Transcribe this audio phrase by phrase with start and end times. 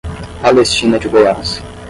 [0.41, 1.61] Palestina de Goiás